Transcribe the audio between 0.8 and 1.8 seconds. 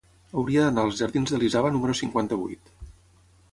als jardins d'Elisava